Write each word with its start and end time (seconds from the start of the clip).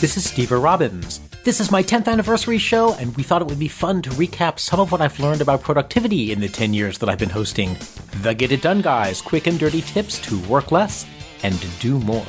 This 0.00 0.16
is 0.16 0.28
Stever 0.28 0.62
Robbins. 0.62 1.18
This 1.42 1.58
is 1.58 1.72
my 1.72 1.82
10th 1.82 2.06
anniversary 2.06 2.58
show, 2.58 2.94
and 2.94 3.16
we 3.16 3.24
thought 3.24 3.42
it 3.42 3.48
would 3.48 3.58
be 3.58 3.66
fun 3.66 4.00
to 4.02 4.10
recap 4.10 4.60
some 4.60 4.78
of 4.78 4.92
what 4.92 5.00
I've 5.00 5.18
learned 5.18 5.40
about 5.40 5.60
productivity 5.60 6.30
in 6.30 6.38
the 6.38 6.48
10 6.48 6.72
years 6.72 6.98
that 6.98 7.08
I've 7.08 7.18
been 7.18 7.28
hosting 7.30 7.76
the 8.22 8.32
Get 8.32 8.52
It 8.52 8.62
Done 8.62 8.80
Guys 8.80 9.20
quick 9.20 9.48
and 9.48 9.58
dirty 9.58 9.80
tips 9.80 10.20
to 10.20 10.38
work 10.42 10.70
less 10.70 11.04
and 11.42 11.58
do 11.80 11.98
more. 11.98 12.24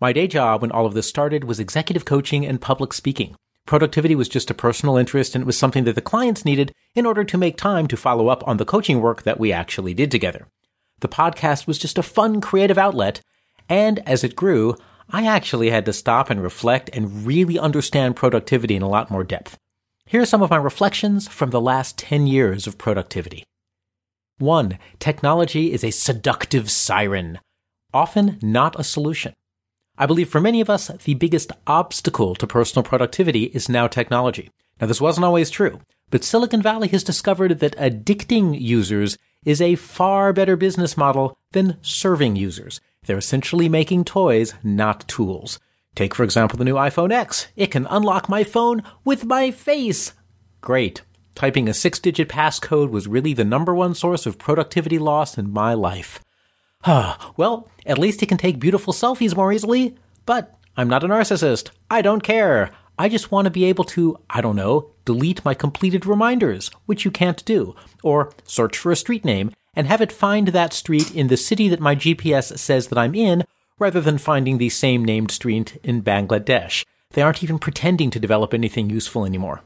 My 0.00 0.14
day 0.14 0.26
job 0.26 0.62
when 0.62 0.72
all 0.72 0.86
of 0.86 0.94
this 0.94 1.06
started 1.06 1.44
was 1.44 1.60
executive 1.60 2.06
coaching 2.06 2.46
and 2.46 2.62
public 2.62 2.94
speaking. 2.94 3.36
Productivity 3.66 4.14
was 4.14 4.30
just 4.30 4.50
a 4.50 4.54
personal 4.54 4.96
interest, 4.96 5.34
and 5.34 5.42
it 5.42 5.46
was 5.46 5.58
something 5.58 5.84
that 5.84 5.96
the 5.96 6.00
clients 6.00 6.46
needed 6.46 6.72
in 6.94 7.04
order 7.04 7.24
to 7.24 7.36
make 7.36 7.58
time 7.58 7.86
to 7.88 7.96
follow 7.98 8.28
up 8.28 8.42
on 8.48 8.56
the 8.56 8.64
coaching 8.64 9.02
work 9.02 9.22
that 9.24 9.38
we 9.38 9.52
actually 9.52 9.92
did 9.92 10.10
together. 10.10 10.48
The 11.00 11.08
podcast 11.08 11.66
was 11.66 11.76
just 11.76 11.98
a 11.98 12.02
fun, 12.02 12.40
creative 12.40 12.78
outlet, 12.78 13.20
and 13.68 13.98
as 14.08 14.24
it 14.24 14.34
grew, 14.34 14.76
I 15.08 15.26
actually 15.26 15.70
had 15.70 15.84
to 15.86 15.92
stop 15.92 16.30
and 16.30 16.42
reflect 16.42 16.90
and 16.92 17.26
really 17.26 17.58
understand 17.58 18.16
productivity 18.16 18.74
in 18.74 18.82
a 18.82 18.88
lot 18.88 19.10
more 19.10 19.22
depth. 19.22 19.56
Here 20.04 20.20
are 20.20 20.26
some 20.26 20.42
of 20.42 20.50
my 20.50 20.56
reflections 20.56 21.28
from 21.28 21.50
the 21.50 21.60
last 21.60 21.96
10 21.98 22.26
years 22.26 22.66
of 22.66 22.78
productivity. 22.78 23.44
1. 24.38 24.78
Technology 24.98 25.72
is 25.72 25.84
a 25.84 25.90
seductive 25.90 26.70
siren, 26.70 27.38
often 27.94 28.38
not 28.42 28.78
a 28.78 28.84
solution. 28.84 29.32
I 29.96 30.06
believe 30.06 30.28
for 30.28 30.40
many 30.40 30.60
of 30.60 30.68
us, 30.68 30.88
the 30.88 31.14
biggest 31.14 31.52
obstacle 31.66 32.34
to 32.34 32.46
personal 32.46 32.82
productivity 32.82 33.44
is 33.44 33.68
now 33.68 33.86
technology. 33.86 34.50
Now, 34.80 34.88
this 34.88 35.00
wasn't 35.00 35.24
always 35.24 35.50
true, 35.50 35.80
but 36.10 36.22
Silicon 36.22 36.60
Valley 36.60 36.88
has 36.88 37.02
discovered 37.02 37.60
that 37.60 37.76
addicting 37.76 38.60
users 38.60 39.16
is 39.44 39.62
a 39.62 39.76
far 39.76 40.32
better 40.32 40.56
business 40.56 40.96
model 40.96 41.38
than 41.52 41.78
serving 41.80 42.36
users. 42.36 42.80
They're 43.06 43.16
essentially 43.16 43.68
making 43.68 44.04
toys, 44.04 44.54
not 44.62 45.06
tools. 45.08 45.58
Take, 45.94 46.14
for 46.14 46.24
example, 46.24 46.58
the 46.58 46.64
new 46.64 46.74
iPhone 46.74 47.12
X. 47.12 47.46
It 47.56 47.70
can 47.70 47.86
unlock 47.86 48.28
my 48.28 48.44
phone 48.44 48.82
with 49.04 49.24
my 49.24 49.50
face. 49.50 50.12
Great. 50.60 51.02
Typing 51.34 51.68
a 51.68 51.74
six 51.74 51.98
digit 51.98 52.28
passcode 52.28 52.90
was 52.90 53.08
really 53.08 53.32
the 53.32 53.44
number 53.44 53.74
one 53.74 53.94
source 53.94 54.26
of 54.26 54.38
productivity 54.38 54.98
loss 54.98 55.38
in 55.38 55.52
my 55.52 55.72
life. 55.72 56.20
well, 57.36 57.68
at 57.86 57.98
least 57.98 58.22
it 58.22 58.26
can 58.26 58.38
take 58.38 58.58
beautiful 58.58 58.92
selfies 58.92 59.36
more 59.36 59.52
easily. 59.52 59.96
But 60.26 60.58
I'm 60.76 60.88
not 60.88 61.04
a 61.04 61.08
narcissist. 61.08 61.70
I 61.90 62.02
don't 62.02 62.22
care. 62.22 62.70
I 62.98 63.08
just 63.08 63.30
want 63.30 63.46
to 63.46 63.50
be 63.50 63.66
able 63.66 63.84
to, 63.84 64.18
I 64.28 64.40
don't 64.40 64.56
know, 64.56 64.90
delete 65.04 65.44
my 65.44 65.54
completed 65.54 66.06
reminders, 66.06 66.70
which 66.86 67.04
you 67.04 67.10
can't 67.10 67.44
do, 67.44 67.76
or 68.02 68.32
search 68.44 68.76
for 68.76 68.90
a 68.90 68.96
street 68.96 69.24
name 69.24 69.52
and 69.76 69.86
have 69.86 70.00
it 70.00 70.10
find 70.10 70.48
that 70.48 70.72
street 70.72 71.14
in 71.14 71.28
the 71.28 71.36
city 71.36 71.68
that 71.68 71.80
my 71.80 71.94
GPS 71.94 72.58
says 72.58 72.88
that 72.88 72.98
I'm 72.98 73.14
in, 73.14 73.44
rather 73.78 74.00
than 74.00 74.18
finding 74.18 74.58
the 74.58 74.70
same 74.70 75.04
named 75.04 75.30
street 75.30 75.78
in 75.84 76.02
Bangladesh. 76.02 76.84
They 77.10 77.22
aren't 77.22 77.44
even 77.44 77.58
pretending 77.58 78.10
to 78.10 78.18
develop 78.18 78.54
anything 78.54 78.90
useful 78.90 79.26
anymore. 79.26 79.62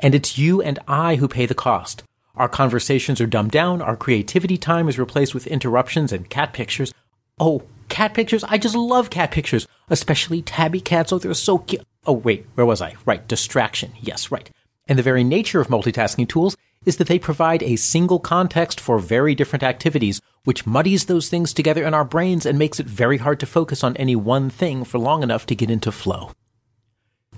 And 0.00 0.14
it's 0.14 0.38
you 0.38 0.62
and 0.62 0.78
I 0.88 1.16
who 1.16 1.28
pay 1.28 1.46
the 1.46 1.54
cost. 1.54 2.02
Our 2.34 2.48
conversations 2.48 3.20
are 3.20 3.26
dumbed 3.26 3.52
down, 3.52 3.80
our 3.80 3.96
creativity 3.96 4.56
time 4.56 4.88
is 4.88 4.98
replaced 4.98 5.34
with 5.34 5.46
interruptions 5.46 6.12
and 6.12 6.28
cat 6.28 6.52
pictures. 6.52 6.92
Oh, 7.38 7.62
cat 7.88 8.14
pictures? 8.14 8.42
I 8.44 8.58
just 8.58 8.74
love 8.74 9.10
cat 9.10 9.30
pictures, 9.30 9.68
especially 9.88 10.42
tabby 10.42 10.80
cats. 10.80 11.12
Oh, 11.12 11.18
they're 11.18 11.34
so 11.34 11.58
cute. 11.58 11.82
Oh, 12.06 12.12
wait, 12.12 12.46
where 12.54 12.66
was 12.66 12.82
I? 12.82 12.96
Right, 13.06 13.26
distraction. 13.28 13.92
Yes, 14.00 14.32
right. 14.32 14.50
And 14.88 14.98
the 14.98 15.02
very 15.02 15.22
nature 15.22 15.60
of 15.60 15.68
multitasking 15.68 16.28
tools 16.28 16.56
is 16.84 16.96
that 16.96 17.08
they 17.08 17.18
provide 17.18 17.62
a 17.62 17.76
single 17.76 18.18
context 18.18 18.78
for 18.80 18.98
very 18.98 19.34
different 19.34 19.62
activities, 19.62 20.20
which 20.44 20.66
muddies 20.66 21.06
those 21.06 21.28
things 21.28 21.52
together 21.52 21.84
in 21.84 21.94
our 21.94 22.04
brains 22.04 22.46
and 22.46 22.58
makes 22.58 22.78
it 22.78 22.86
very 22.86 23.18
hard 23.18 23.40
to 23.40 23.46
focus 23.46 23.82
on 23.82 23.96
any 23.96 24.14
one 24.14 24.50
thing 24.50 24.84
for 24.84 24.98
long 24.98 25.22
enough 25.22 25.46
to 25.46 25.54
get 25.54 25.70
into 25.70 25.90
flow. 25.90 26.32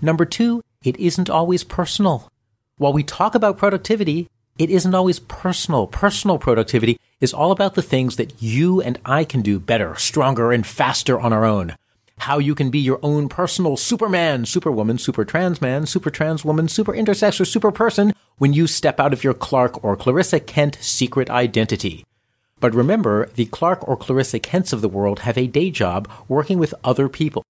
Number 0.03 0.25
two, 0.25 0.63
it 0.85 0.97
isn't 0.99 1.31
always 1.31 1.65
personal. 1.65 2.31
While 2.79 2.93
we 2.93 3.03
talk 3.03 3.35
about 3.35 3.59
productivity, 3.59 4.29
it 4.59 4.71
isn't 4.71 4.95
always 4.95 5.19
personal. 5.19 5.87
Personal 5.87 6.39
productivity 6.39 6.99
is 7.21 7.33
all 7.33 7.51
about 7.51 7.75
the 7.75 7.83
things 7.83 8.17
that 8.17 8.43
you 8.43 8.81
and 8.81 8.99
I 9.05 9.25
can 9.25 9.43
do 9.43 9.59
better, 9.59 9.97
stronger, 9.97 10.53
and 10.53 10.67
faster 10.67 11.19
on 11.19 11.33
our 11.33 11.45
own. 11.45 11.77
How 12.19 12.39
you 12.39 12.55
can 12.55 12.71
be 12.71 12.79
your 12.79 12.99
own 13.03 13.29
personal 13.29 13.77
superman, 13.77 14.47
superwoman, 14.47 14.99
super 14.99 15.25
trans 15.25 15.61
man, 15.61 15.87
super 15.87 16.11
trans 16.11 16.45
woman, 16.45 16.69
super 16.69 16.93
intersex, 16.93 17.41
or 17.41 17.45
super 17.45 17.71
person 17.71 18.13
when 18.39 18.53
you 18.53 18.67
step 18.67 18.99
out 18.99 19.13
of 19.13 19.23
your 19.23 19.35
Clark 19.35 19.85
or 19.85 19.97
Clarissa 19.97 20.41
Kent 20.41 20.79
secret 20.81 21.31
identity. 21.31 22.05
But 22.59 22.75
remember, 22.75 23.27
the 23.35 23.47
Clark 23.47 23.87
or 23.87 23.97
Clarissa 23.97 24.39
Kents 24.39 24.73
of 24.73 24.81
the 24.81 24.89
world 24.89 25.21
have 25.21 25.39
a 25.39 25.47
day 25.47 25.71
job 25.71 26.11
working 26.27 26.59
with 26.59 26.75
other 26.83 27.09
people. 27.09 27.45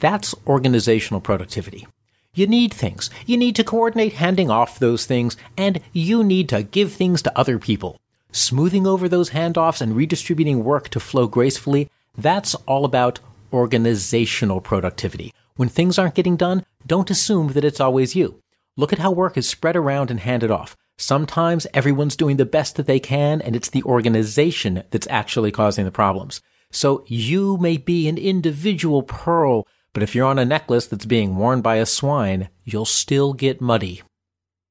That's 0.00 0.34
organizational 0.46 1.20
productivity. 1.20 1.86
You 2.34 2.46
need 2.46 2.74
things. 2.74 3.10
You 3.26 3.36
need 3.36 3.56
to 3.56 3.64
coordinate 3.64 4.14
handing 4.14 4.50
off 4.50 4.78
those 4.78 5.06
things, 5.06 5.36
and 5.56 5.80
you 5.92 6.22
need 6.22 6.48
to 6.50 6.62
give 6.62 6.92
things 6.92 7.22
to 7.22 7.38
other 7.38 7.58
people. 7.58 7.96
Smoothing 8.32 8.86
over 8.86 9.08
those 9.08 9.30
handoffs 9.30 9.80
and 9.80 9.94
redistributing 9.96 10.64
work 10.64 10.88
to 10.90 11.00
flow 11.00 11.26
gracefully, 11.26 11.88
that's 12.18 12.54
all 12.66 12.84
about 12.84 13.20
organizational 13.54 14.60
productivity. 14.60 15.32
When 15.54 15.68
things 15.68 15.98
aren't 15.98 16.16
getting 16.16 16.36
done, 16.36 16.66
don't 16.84 17.10
assume 17.10 17.52
that 17.52 17.64
it's 17.64 17.80
always 17.80 18.16
you. 18.16 18.40
Look 18.76 18.92
at 18.92 18.98
how 18.98 19.12
work 19.12 19.38
is 19.38 19.48
spread 19.48 19.76
around 19.76 20.10
and 20.10 20.18
handed 20.18 20.50
off. 20.50 20.76
Sometimes 20.98 21.66
everyone's 21.72 22.16
doing 22.16 22.36
the 22.36 22.44
best 22.44 22.74
that 22.74 22.86
they 22.86 22.98
can, 22.98 23.40
and 23.40 23.54
it's 23.54 23.70
the 23.70 23.84
organization 23.84 24.82
that's 24.90 25.06
actually 25.08 25.52
causing 25.52 25.84
the 25.84 25.92
problems. 25.92 26.40
So 26.72 27.04
you 27.06 27.56
may 27.58 27.76
be 27.76 28.08
an 28.08 28.18
individual 28.18 29.04
pearl, 29.04 29.64
but 29.92 30.02
if 30.02 30.14
you're 30.14 30.26
on 30.26 30.40
a 30.40 30.44
necklace 30.44 30.88
that's 30.88 31.06
being 31.06 31.36
worn 31.36 31.60
by 31.60 31.76
a 31.76 31.86
swine, 31.86 32.48
you'll 32.64 32.84
still 32.84 33.32
get 33.32 33.60
muddy. 33.60 34.02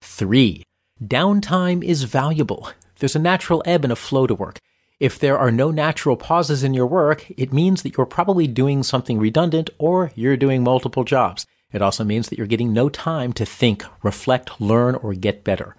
3. 0.02 0.64
Downtime 1.02 1.82
is 1.82 2.04
valuable. 2.04 2.70
There's 3.00 3.16
a 3.16 3.20
natural 3.20 3.64
ebb 3.66 3.86
and 3.86 3.94
a 3.94 3.98
flow 3.98 4.28
to 4.28 4.36
work. 4.36 4.60
If 5.00 5.20
there 5.20 5.38
are 5.38 5.52
no 5.52 5.72
natural 5.72 6.16
pauses 6.16 6.64
in 6.64 6.74
your 6.74 6.88
work, 6.88 7.26
it 7.38 7.52
means 7.52 7.82
that 7.82 7.98
you're 7.98 8.06
probably 8.06 8.48
doing 8.48 8.84
something 8.84 9.20
redundant 9.20 9.70
or 9.78 10.12
you're 10.16 10.38
doing 10.38 10.64
multiple 10.64 11.04
jobs. 11.04 11.46
It 11.72 11.82
also 11.82 12.04
means 12.04 12.30
that 12.30 12.38
you're 12.38 12.48
getting 12.48 12.72
no 12.72 12.88
time 12.90 13.34
to 13.34 13.46
think, 13.46 13.84
reflect, 14.04 14.62
learn, 14.62 14.96
or 14.96 15.14
get 15.14 15.44
better. 15.44 15.76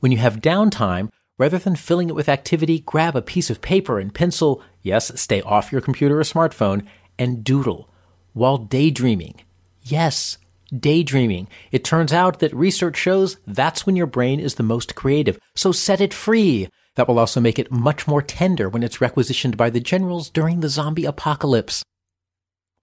When 0.00 0.10
you 0.10 0.18
have 0.18 0.40
downtime, 0.40 1.10
rather 1.38 1.58
than 1.58 1.76
filling 1.76 2.08
it 2.08 2.14
with 2.14 2.28
activity, 2.28 2.80
grab 2.80 3.14
a 3.14 3.22
piece 3.22 3.50
of 3.50 3.60
paper 3.60 3.98
and 3.98 4.14
pencil, 4.14 4.62
yes, 4.82 5.20
stay 5.20 5.42
off 5.42 5.70
your 5.70 5.80
computer 5.80 6.18
or 6.18 6.24
smartphone, 6.24 6.86
and 7.18 7.44
doodle 7.44 7.90
while 8.32 8.58
daydreaming. 8.58 9.40
Yes, 9.82 10.38
daydreaming. 10.76 11.48
It 11.70 11.84
turns 11.84 12.12
out 12.12 12.40
that 12.40 12.54
research 12.54 12.96
shows 12.96 13.36
that's 13.46 13.86
when 13.86 13.96
your 13.96 14.06
brain 14.06 14.40
is 14.40 14.56
the 14.56 14.62
most 14.62 14.94
creative, 14.94 15.38
so 15.54 15.72
set 15.72 16.00
it 16.00 16.12
free. 16.14 16.68
That 16.96 17.08
will 17.08 17.18
also 17.18 17.40
make 17.40 17.58
it 17.58 17.72
much 17.72 18.06
more 18.06 18.22
tender 18.22 18.68
when 18.68 18.82
it's 18.82 19.00
requisitioned 19.00 19.56
by 19.56 19.70
the 19.70 19.80
generals 19.80 20.30
during 20.30 20.60
the 20.60 20.68
zombie 20.68 21.04
apocalypse. 21.04 21.82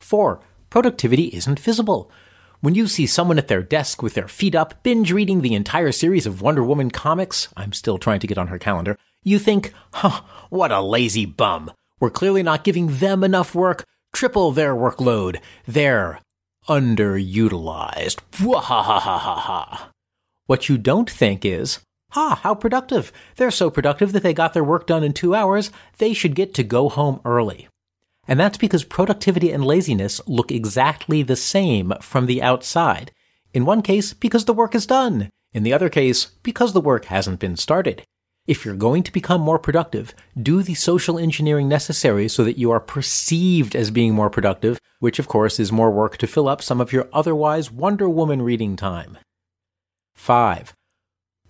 4. 0.02 0.42
Productivity 0.70 1.26
isn't 1.28 1.60
visible. 1.60 2.12
When 2.60 2.76
you 2.76 2.88
see 2.88 3.08
someone 3.08 3.38
at 3.38 3.48
their 3.48 3.64
desk 3.64 4.04
with 4.04 4.14
their 4.14 4.28
feet 4.28 4.54
up, 4.54 4.84
binge 4.84 5.12
reading 5.12 5.42
the 5.42 5.56
entire 5.56 5.92
series 5.92 6.26
of 6.26 6.42
Wonder 6.42 6.64
Woman 6.64 6.92
comics, 6.92 7.48
I'm 7.58 7.74
still 7.74 7.98
trying 7.98 8.20
to 8.20 8.28
get 8.28 8.38
on 8.38 8.48
her 8.48 8.60
calendar, 8.60 8.98
you 9.24 9.40
think, 9.40 9.74
huh, 9.94 10.22
what 10.50 10.72
a 10.72 10.82
lazy 10.82 11.26
bum. 11.26 11.72
We're 12.00 12.10
clearly 12.10 12.44
not 12.44 12.64
giving 12.64 12.98
them 13.00 13.24
enough 13.24 13.56
work, 13.56 13.86
triple 14.14 14.52
their 14.52 14.76
workload. 14.76 15.40
They're 15.66 16.20
underutilized. 16.68 18.20
What 20.48 20.68
you 20.68 20.78
don't 20.78 21.10
think 21.10 21.46
is, 21.46 21.80
ha, 22.12 22.40
how 22.44 22.56
productive. 22.56 23.12
They're 23.36 23.52
so 23.52 23.70
productive 23.70 24.12
that 24.14 24.24
they 24.24 24.34
got 24.34 24.54
their 24.54 24.64
work 24.64 24.88
done 24.88 25.04
in 25.04 25.14
two 25.14 25.36
hours. 25.36 25.72
They 25.98 26.14
should 26.14 26.36
get 26.36 26.54
to 26.56 26.64
go 26.64 26.90
home 26.90 27.20
early. 27.26 27.68
And 28.28 28.40
that's 28.40 28.58
because 28.58 28.84
productivity 28.84 29.52
and 29.52 29.66
laziness 29.66 30.22
look 30.28 30.52
exactly 30.52 31.24
the 31.24 31.36
same 31.36 31.94
from 32.02 32.28
the 32.28 32.42
outside. 32.42 33.12
In 33.54 33.66
one 33.66 33.82
case, 33.82 34.14
because 34.14 34.46
the 34.46 34.54
work 34.54 34.76
is 34.76 34.86
done. 34.86 35.30
In 35.54 35.64
the 35.64 35.74
other 35.74 35.90
case, 35.90 36.26
because 36.44 36.74
the 36.74 36.82
work 36.82 37.06
hasn't 37.06 37.40
been 37.40 37.58
started. 37.58 38.04
If 38.48 38.66
you're 38.66 38.76
going 38.76 39.04
to 39.04 39.12
become 39.12 39.42
more 39.42 39.60
productive, 39.60 40.16
do 40.42 40.64
the 40.64 40.74
social 40.74 41.20
engineering 41.20 41.68
necessary 41.68 42.28
so 42.28 42.44
that 42.44 42.58
you 42.58 42.72
are 42.72 42.80
perceived 42.80 43.76
as 43.76 43.92
being 43.92 44.14
more 44.14 44.30
productive, 44.30 44.80
which 45.00 45.20
of 45.20 45.28
course 45.28 45.60
is 45.60 45.72
more 45.72 45.92
work 45.92 46.18
to 46.18 46.28
fill 46.28 46.48
up 46.48 46.62
some 46.62 46.82
of 46.82 46.92
your 46.92 47.08
otherwise 47.14 47.70
Wonder 47.70 48.10
Woman 48.10 48.42
reading 48.42 48.76
time. 48.76 49.18
5. 50.16 50.74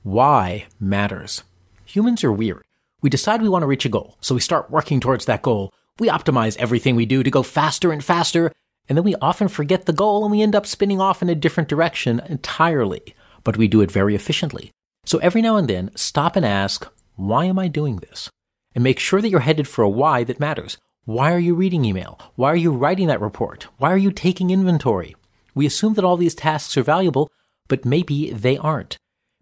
Why 0.04 0.66
matters. 0.80 1.44
Humans 1.86 2.24
are 2.24 2.32
weird. 2.32 2.64
We 3.04 3.10
decide 3.12 3.40
we 3.40 3.50
want 3.50 3.62
to 3.62 3.68
reach 3.68 3.86
a 3.86 3.90
goal, 3.90 4.18
so 4.20 4.34
we 4.34 4.42
start 4.42 4.72
working 4.72 5.00
towards 5.00 5.26
that 5.26 5.44
goal. 5.44 5.72
We 6.00 6.08
optimize 6.08 6.58
everything 6.58 6.96
we 6.96 7.06
do 7.06 7.22
to 7.22 7.30
go 7.30 7.44
faster 7.44 7.92
and 7.92 8.04
faster, 8.04 8.52
and 8.90 8.98
then 8.98 9.06
we 9.06 9.14
often 9.22 9.48
forget 9.48 9.86
the 9.86 9.94
goal 9.94 10.24
and 10.24 10.32
we 10.32 10.42
end 10.42 10.56
up 10.56 10.66
spinning 10.66 11.00
off 11.00 11.22
in 11.22 11.30
a 11.30 11.36
different 11.36 11.70
direction 11.70 12.20
entirely. 12.28 13.16
But 13.44 13.58
we 13.58 13.68
do 13.68 13.82
it 13.82 13.92
very 13.92 14.16
efficiently. 14.16 14.72
So 15.06 15.20
every 15.20 15.44
now 15.44 15.56
and 15.56 15.68
then, 15.68 15.92
stop 15.96 16.36
and 16.36 16.46
ask, 16.46 16.88
why 17.16 17.46
am 17.46 17.60
I 17.60 17.68
doing 17.68 17.98
this? 17.98 18.28
And 18.74 18.84
make 18.84 18.98
sure 18.98 19.22
that 19.22 19.30
you're 19.30 19.42
headed 19.42 19.68
for 19.68 19.84
a 19.84 19.90
why 19.90 20.24
that 20.24 20.40
matters. 20.40 20.80
Why 21.06 21.32
are 21.32 21.40
you 21.40 21.54
reading 21.54 21.86
email? 21.86 22.20
Why 22.36 22.52
are 22.52 22.56
you 22.56 22.72
writing 22.72 23.06
that 23.08 23.22
report? 23.22 23.68
Why 23.78 23.92
are 23.92 23.98
you 23.98 24.12
taking 24.12 24.50
inventory? 24.50 25.16
We 25.54 25.68
assume 25.68 25.94
that 25.94 26.06
all 26.06 26.18
these 26.18 26.34
tasks 26.34 26.76
are 26.76 26.84
valuable, 26.84 27.30
but 27.68 27.86
maybe 27.86 28.32
they 28.32 28.58
aren't. 28.58 28.98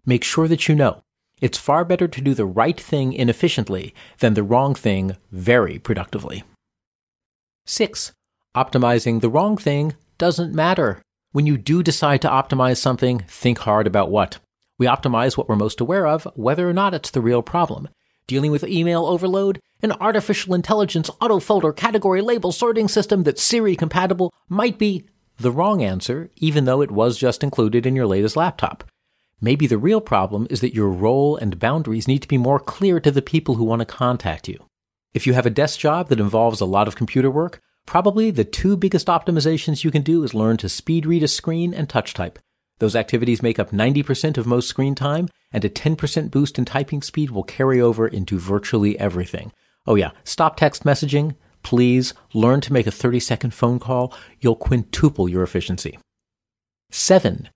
Make 0.06 0.24
sure 0.24 0.48
that 0.48 0.68
you 0.68 0.74
know. 0.74 1.02
It's 1.40 1.58
far 1.58 1.84
better 1.84 2.06
to 2.06 2.20
do 2.20 2.34
the 2.34 2.44
right 2.44 2.78
thing 2.78 3.12
inefficiently 3.12 3.94
than 4.18 4.34
the 4.34 4.42
wrong 4.42 4.74
thing 4.74 5.16
very 5.30 5.78
productively. 5.78 6.44
6. 7.66 8.12
Optimizing 8.54 9.20
the 9.20 9.30
wrong 9.30 9.56
thing 9.56 9.94
doesn't 10.18 10.54
matter. 10.54 11.00
When 11.32 11.46
you 11.46 11.56
do 11.56 11.82
decide 11.82 12.20
to 12.22 12.28
optimize 12.28 12.78
something, 12.78 13.20
think 13.28 13.58
hard 13.60 13.86
about 13.86 14.10
what. 14.10 14.38
We 14.78 14.86
optimize 14.86 15.36
what 15.36 15.48
we're 15.48 15.56
most 15.56 15.80
aware 15.80 16.06
of, 16.06 16.24
whether 16.34 16.68
or 16.68 16.72
not 16.72 16.94
it's 16.94 17.10
the 17.10 17.20
real 17.20 17.42
problem. 17.42 17.88
Dealing 18.26 18.50
with 18.50 18.64
email 18.64 19.06
overload, 19.06 19.60
an 19.82 19.92
artificial 19.92 20.54
intelligence 20.54 21.10
autofolder 21.20 21.74
category 21.74 22.20
label 22.20 22.52
sorting 22.52 22.88
system 22.88 23.22
that's 23.22 23.42
Siri 23.42 23.76
compatible 23.76 24.32
might 24.48 24.78
be 24.78 25.04
the 25.38 25.50
wrong 25.50 25.82
answer, 25.82 26.30
even 26.36 26.64
though 26.64 26.82
it 26.82 26.90
was 26.90 27.16
just 27.16 27.42
included 27.42 27.86
in 27.86 27.96
your 27.96 28.06
latest 28.06 28.36
laptop. 28.36 28.84
Maybe 29.40 29.66
the 29.66 29.78
real 29.78 30.00
problem 30.00 30.46
is 30.50 30.60
that 30.60 30.74
your 30.74 30.90
role 30.90 31.36
and 31.36 31.58
boundaries 31.58 32.06
need 32.06 32.20
to 32.22 32.28
be 32.28 32.36
more 32.36 32.60
clear 32.60 33.00
to 33.00 33.10
the 33.10 33.22
people 33.22 33.54
who 33.54 33.64
want 33.64 33.80
to 33.80 33.86
contact 33.86 34.48
you. 34.48 34.66
If 35.14 35.26
you 35.26 35.32
have 35.32 35.46
a 35.46 35.50
desk 35.50 35.78
job 35.80 36.08
that 36.08 36.20
involves 36.20 36.60
a 36.60 36.66
lot 36.66 36.86
of 36.86 36.94
computer 36.94 37.30
work, 37.30 37.60
probably 37.86 38.30
the 38.30 38.44
two 38.44 38.76
biggest 38.76 39.06
optimizations 39.06 39.82
you 39.82 39.90
can 39.90 40.02
do 40.02 40.22
is 40.22 40.34
learn 40.34 40.58
to 40.58 40.68
speed 40.68 41.06
read 41.06 41.22
a 41.22 41.28
screen 41.28 41.72
and 41.72 41.88
touch 41.88 42.12
type. 42.12 42.38
Those 42.80 42.94
activities 42.94 43.42
make 43.42 43.58
up 43.58 43.70
90% 43.70 44.38
of 44.38 44.46
most 44.46 44.68
screen 44.68 44.94
time, 44.94 45.28
and 45.52 45.64
a 45.64 45.70
10% 45.70 46.30
boost 46.30 46.58
in 46.58 46.64
typing 46.64 47.02
speed 47.02 47.30
will 47.30 47.42
carry 47.42 47.80
over 47.80 48.06
into 48.06 48.38
virtually 48.38 48.98
everything. 48.98 49.52
Oh 49.86 49.94
yeah, 49.94 50.10
stop 50.24 50.56
text 50.56 50.84
messaging. 50.84 51.34
Please 51.62 52.14
learn 52.32 52.60
to 52.62 52.72
make 52.72 52.86
a 52.86 52.92
30 52.92 53.20
second 53.20 53.54
phone 53.54 53.78
call. 53.78 54.14
You'll 54.40 54.56
quintuple 54.56 55.28
your 55.28 55.42
efficiency. 55.42 55.98
7. 56.90 57.48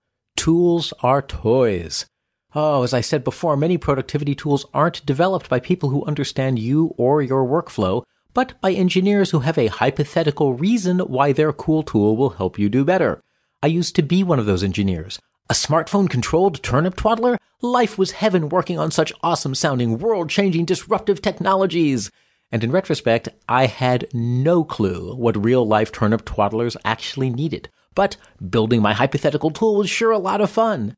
Tools 0.45 0.93
are 1.01 1.23
toys. 1.23 2.05
Oh, 2.53 2.83
as 2.83 2.93
I 2.93 3.01
said 3.01 3.23
before, 3.23 3.57
many 3.57 3.79
productivity 3.79 4.35
tools 4.35 4.67
aren't 4.75 5.03
developed 5.03 5.49
by 5.49 5.59
people 5.59 5.89
who 5.89 6.05
understand 6.05 6.59
you 6.59 6.93
or 6.97 7.23
your 7.23 7.43
workflow, 7.43 8.03
but 8.35 8.53
by 8.61 8.71
engineers 8.71 9.31
who 9.31 9.39
have 9.39 9.57
a 9.57 9.65
hypothetical 9.65 10.53
reason 10.53 10.99
why 10.99 11.31
their 11.31 11.51
cool 11.51 11.81
tool 11.81 12.15
will 12.15 12.29
help 12.29 12.59
you 12.59 12.69
do 12.69 12.85
better. 12.85 13.23
I 13.63 13.67
used 13.73 13.95
to 13.95 14.03
be 14.03 14.23
one 14.23 14.37
of 14.37 14.45
those 14.45 14.63
engineers. 14.63 15.19
A 15.49 15.55
smartphone 15.55 16.07
controlled 16.07 16.61
turnip 16.61 16.95
twaddler? 16.95 17.39
Life 17.63 17.97
was 17.97 18.11
heaven 18.11 18.47
working 18.47 18.77
on 18.77 18.91
such 18.91 19.11
awesome 19.23 19.55
sounding, 19.55 19.97
world 19.97 20.29
changing, 20.29 20.65
disruptive 20.65 21.23
technologies. 21.23 22.11
And 22.51 22.63
in 22.63 22.71
retrospect, 22.71 23.29
I 23.49 23.65
had 23.65 24.13
no 24.13 24.63
clue 24.63 25.15
what 25.15 25.43
real 25.43 25.67
life 25.67 25.91
turnip 25.91 26.23
twaddlers 26.23 26.77
actually 26.85 27.31
needed. 27.31 27.67
But 27.95 28.17
building 28.49 28.81
my 28.81 28.93
hypothetical 28.93 29.51
tool 29.51 29.75
was 29.75 29.89
sure 29.89 30.11
a 30.11 30.19
lot 30.19 30.41
of 30.41 30.51
fun. 30.51 30.93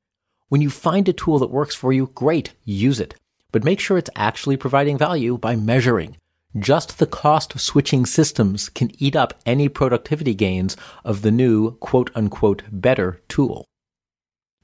When 0.50 0.62
you 0.62 0.70
find 0.70 1.08
a 1.08 1.14
tool 1.14 1.40
that 1.40 1.52
works 1.52 1.76
for 1.76 1.94
you, 1.94 2.08
great, 2.16 2.54
use 2.64 3.00
it. 3.00 3.16
But 3.52 3.64
make 3.64 3.80
sure 3.80 3.98
it's 3.98 4.10
actually 4.16 4.58
providing 4.58 4.98
value 4.98 5.38
by 5.38 5.56
measuring. 5.56 6.18
Just 6.58 6.98
the 6.98 7.06
cost 7.06 7.54
of 7.54 7.62
switching 7.62 8.06
systems 8.06 8.70
can 8.70 8.92
eat 9.02 9.16
up 9.16 9.34
any 9.46 9.70
productivity 9.70 10.34
gains 10.34 10.76
of 11.06 11.22
the 11.22 11.32
new 11.32 11.72
quote 11.78 12.10
unquote 12.16 12.64
better 12.72 13.22
tool. 13.28 13.66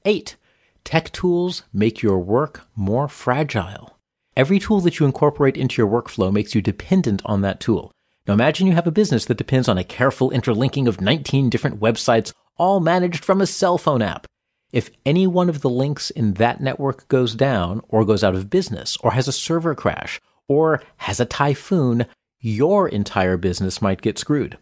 8. 0.04 0.36
Tech 0.82 1.12
tools 1.12 1.62
make 1.72 2.02
your 2.02 2.18
work 2.18 2.66
more 2.74 3.08
fragile. 3.08 3.98
Every 4.36 4.58
tool 4.58 4.80
that 4.80 4.98
you 4.98 5.06
incorporate 5.06 5.56
into 5.56 5.80
your 5.80 5.90
workflow 5.90 6.32
makes 6.32 6.54
you 6.54 6.60
dependent 6.60 7.22
on 7.24 7.42
that 7.42 7.60
tool. 7.60 7.92
Now 8.26 8.32
imagine 8.32 8.66
you 8.66 8.72
have 8.72 8.86
a 8.86 8.92
business 8.92 9.26
that 9.26 9.36
depends 9.36 9.68
on 9.68 9.76
a 9.76 9.84
careful 9.84 10.30
interlinking 10.30 10.88
of 10.88 11.00
19 11.00 11.50
different 11.50 11.78
websites, 11.78 12.32
all 12.56 12.80
managed 12.80 13.22
from 13.22 13.42
a 13.42 13.46
cell 13.46 13.76
phone 13.76 14.00
app. 14.00 14.26
If 14.72 14.90
any 15.04 15.26
one 15.26 15.50
of 15.50 15.60
the 15.60 15.68
links 15.68 16.10
in 16.10 16.34
that 16.34 16.60
network 16.60 17.06
goes 17.08 17.34
down, 17.34 17.82
or 17.88 18.04
goes 18.04 18.24
out 18.24 18.34
of 18.34 18.48
business, 18.48 18.96
or 19.02 19.12
has 19.12 19.28
a 19.28 19.32
server 19.32 19.74
crash, 19.74 20.20
or 20.48 20.82
has 20.96 21.20
a 21.20 21.26
typhoon, 21.26 22.06
your 22.40 22.88
entire 22.88 23.36
business 23.36 23.82
might 23.82 24.02
get 24.02 24.18
screwed. 24.18 24.56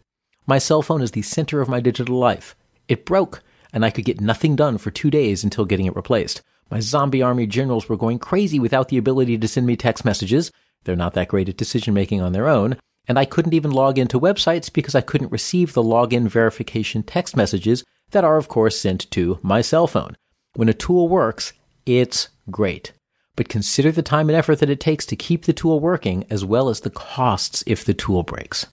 My 0.45 0.57
cell 0.57 0.81
phone 0.81 1.01
is 1.01 1.11
the 1.11 1.21
center 1.21 1.61
of 1.61 1.69
my 1.69 1.79
digital 1.79 2.17
life. 2.17 2.55
It 2.89 3.05
broke, 3.05 3.41
and 3.71 3.85
I 3.85 3.91
could 3.91 4.05
get 4.05 4.19
nothing 4.19 4.57
done 4.57 4.77
for 4.77 4.91
two 4.91 5.09
days 5.09 5.41
until 5.43 5.65
getting 5.65 5.85
it 5.85 5.95
replaced. 5.95 6.41
My 6.69 6.81
zombie 6.81 7.21
army 7.21 7.47
generals 7.47 7.87
were 7.87 7.97
going 7.97 8.19
crazy 8.19 8.59
without 8.59 8.89
the 8.89 8.97
ability 8.97 9.37
to 9.37 9.47
send 9.47 9.65
me 9.65 9.77
text 9.77 10.03
messages. 10.03 10.51
They're 10.83 10.97
not 10.97 11.13
that 11.13 11.29
great 11.29 11.47
at 11.47 11.55
decision 11.55 11.93
making 11.93 12.21
on 12.21 12.33
their 12.33 12.49
own. 12.49 12.77
And 13.07 13.19
I 13.19 13.25
couldn't 13.25 13.53
even 13.53 13.71
log 13.71 13.97
into 13.97 14.19
websites 14.19 14.71
because 14.71 14.95
I 14.95 15.01
couldn't 15.01 15.31
receive 15.31 15.73
the 15.73 15.83
login 15.83 16.27
verification 16.27 17.03
text 17.03 17.35
messages 17.35 17.83
that 18.11 18.23
are, 18.23 18.37
of 18.37 18.47
course, 18.47 18.79
sent 18.79 19.09
to 19.11 19.39
my 19.41 19.61
cell 19.61 19.87
phone. 19.87 20.15
When 20.55 20.69
a 20.69 20.73
tool 20.73 21.09
works, 21.09 21.53
it's 21.85 22.29
great 22.49 22.93
but 23.35 23.49
consider 23.49 23.91
the 23.91 24.01
time 24.01 24.29
and 24.29 24.37
effort 24.37 24.59
that 24.59 24.69
it 24.69 24.79
takes 24.79 25.05
to 25.07 25.15
keep 25.15 25.45
the 25.45 25.53
tool 25.53 25.79
working 25.79 26.25
as 26.29 26.45
well 26.45 26.69
as 26.69 26.81
the 26.81 26.89
costs 26.89 27.63
if 27.65 27.83
the 27.83 27.93
tool 27.93 28.23
breaks. 28.23 28.67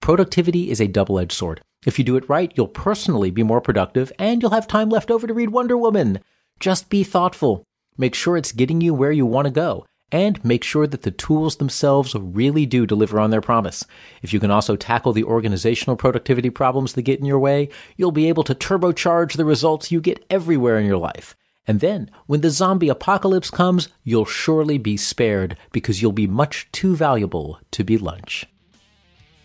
Productivity 0.00 0.70
is 0.70 0.80
a 0.80 0.86
double 0.86 1.18
edged 1.18 1.32
sword. 1.32 1.60
If 1.86 1.98
you 1.98 2.04
do 2.04 2.16
it 2.16 2.28
right, 2.28 2.52
you'll 2.54 2.68
personally 2.68 3.30
be 3.30 3.42
more 3.42 3.60
productive 3.60 4.12
and 4.18 4.42
you'll 4.42 4.50
have 4.50 4.68
time 4.68 4.90
left 4.90 5.10
over 5.10 5.26
to 5.26 5.34
read 5.34 5.50
Wonder 5.50 5.76
Woman. 5.76 6.20
Just 6.60 6.90
be 6.90 7.04
thoughtful. 7.04 7.64
Make 7.96 8.14
sure 8.14 8.36
it's 8.36 8.52
getting 8.52 8.80
you 8.80 8.94
where 8.94 9.12
you 9.12 9.26
want 9.26 9.46
to 9.46 9.50
go 9.50 9.86
and 10.10 10.42
make 10.44 10.64
sure 10.64 10.86
that 10.86 11.02
the 11.02 11.10
tools 11.10 11.56
themselves 11.56 12.14
really 12.14 12.66
do 12.66 12.86
deliver 12.86 13.20
on 13.20 13.30
their 13.30 13.40
promise. 13.40 13.84
If 14.22 14.32
you 14.32 14.40
can 14.40 14.50
also 14.50 14.76
tackle 14.76 15.12
the 15.12 15.24
organizational 15.24 15.96
productivity 15.96 16.50
problems 16.50 16.94
that 16.94 17.02
get 17.02 17.20
in 17.20 17.26
your 17.26 17.38
way, 17.38 17.68
you'll 17.96 18.12
be 18.12 18.28
able 18.28 18.44
to 18.44 18.54
turbocharge 18.54 19.36
the 19.36 19.44
results 19.44 19.92
you 19.92 20.00
get 20.00 20.24
everywhere 20.30 20.78
in 20.78 20.86
your 20.86 20.96
life. 20.96 21.36
And 21.66 21.80
then, 21.80 22.10
when 22.26 22.40
the 22.40 22.48
zombie 22.48 22.88
apocalypse 22.88 23.50
comes, 23.50 23.88
you'll 24.02 24.24
surely 24.24 24.78
be 24.78 24.96
spared 24.96 25.58
because 25.70 26.00
you'll 26.00 26.12
be 26.12 26.26
much 26.26 26.66
too 26.72 26.96
valuable 26.96 27.60
to 27.72 27.84
be 27.84 27.98
lunch. 27.98 28.46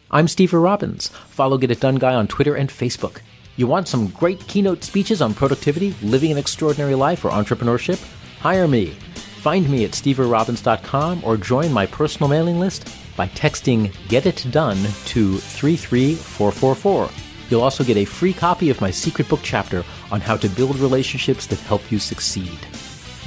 I'm 0.10 0.27
Stever 0.27 0.63
Robbins. 0.63 1.10
Follow 1.10 1.58
Get 1.58 1.72
It 1.72 1.82
Done 1.82 1.96
Guy 1.96 2.13
on 2.13 2.27
Twitter 2.27 2.55
and 2.55 2.70
Facebook. 2.70 3.20
You 3.58 3.67
want 3.67 3.89
some 3.89 4.08
great 4.08 4.39
keynote 4.48 4.84
speeches 4.84 5.22
on 5.22 5.34
productivity, 5.34 5.96
living 6.01 6.32
an 6.32 6.38
extraordinary 6.38 6.96
life, 6.96 7.25
or 7.25 7.32
entrepreneurship? 7.32 8.01
Hire 8.39 8.67
me. 8.67 8.96
Find 9.43 9.69
me 9.69 9.83
at 9.83 9.91
steverrobbins.com 9.91 11.25
or 11.25 11.35
join 11.35 11.73
my 11.73 11.85
personal 11.85 12.29
mailing 12.29 12.62
list 12.62 12.88
by 13.17 13.27
texting 13.27 13.91
Get 14.07 14.25
It 14.25 14.47
Done 14.51 14.77
to 14.77 15.38
33444. 15.38 17.09
You'll 17.50 17.62
also 17.62 17.83
get 17.83 17.97
a 17.97 18.05
free 18.05 18.31
copy 18.31 18.69
of 18.69 18.79
my 18.79 18.89
secret 18.89 19.27
book 19.27 19.41
chapter 19.43 19.83
on 20.13 20.21
how 20.21 20.38
to 20.38 20.47
build 20.47 20.77
relationships 20.77 21.45
that 21.47 21.59
help 21.59 21.91
you 21.91 22.00
succeed. 22.00 22.57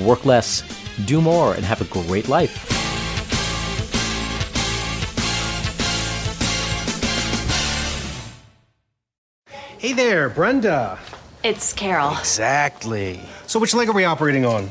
Work 0.00 0.24
less, 0.24 0.62
do 1.04 1.20
more, 1.20 1.52
and 1.52 1.66
have 1.66 1.82
a 1.82 1.84
great 1.84 2.28
life. 2.30 2.64
Hey 9.76 9.92
there, 9.92 10.30
Brenda. 10.30 10.98
It's 11.44 11.74
Carol. 11.74 12.16
Exactly. 12.16 13.20
So 13.46 13.60
which 13.60 13.74
leg 13.74 13.90
are 13.90 13.92
we 13.92 14.06
operating 14.06 14.46
on? 14.46 14.70